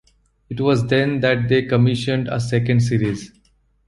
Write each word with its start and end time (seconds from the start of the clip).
It 0.49 0.59
was 0.59 0.87
then 0.87 1.19
that 1.19 1.47
they 1.47 1.61
commissioned 1.61 2.27
a 2.27 2.39
second 2.39 2.79
series. 2.79 3.31